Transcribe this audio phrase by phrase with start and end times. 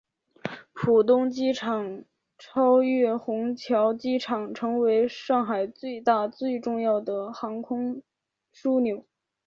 [0.73, 2.03] 浦东机场
[2.39, 8.01] 超越虹桥机场成为上海最大最重要的航空
[8.51, 9.05] 枢纽。